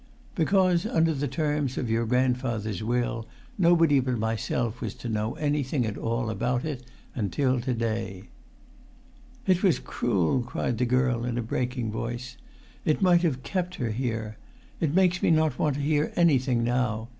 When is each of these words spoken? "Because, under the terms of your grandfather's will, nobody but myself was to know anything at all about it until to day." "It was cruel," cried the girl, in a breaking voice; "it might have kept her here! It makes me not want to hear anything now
"Because, 0.33 0.87
under 0.87 1.13
the 1.13 1.27
terms 1.27 1.77
of 1.77 1.87
your 1.87 2.07
grandfather's 2.07 2.81
will, 2.83 3.27
nobody 3.59 3.99
but 3.99 4.17
myself 4.17 4.81
was 4.81 4.95
to 4.95 5.07
know 5.09 5.33
anything 5.35 5.85
at 5.85 5.95
all 5.95 6.31
about 6.31 6.65
it 6.65 6.81
until 7.13 7.61
to 7.61 7.71
day." 7.75 8.23
"It 9.45 9.61
was 9.61 9.77
cruel," 9.77 10.41
cried 10.41 10.79
the 10.79 10.87
girl, 10.87 11.23
in 11.23 11.37
a 11.37 11.43
breaking 11.43 11.91
voice; 11.91 12.35
"it 12.83 13.03
might 13.03 13.21
have 13.21 13.43
kept 13.43 13.75
her 13.75 13.91
here! 13.91 14.37
It 14.79 14.95
makes 14.95 15.21
me 15.21 15.29
not 15.29 15.59
want 15.59 15.75
to 15.75 15.81
hear 15.83 16.11
anything 16.15 16.63
now 16.63 17.09